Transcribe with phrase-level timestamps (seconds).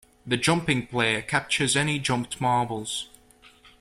[0.25, 3.07] The jumping player captures any jumped marbles.